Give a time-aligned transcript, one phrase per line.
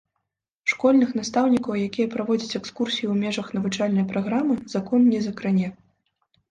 [0.71, 5.67] Школьных настаўнікаў, якія праводзяць экскурсіі ў межах навучальнай праграмы, закон не закране.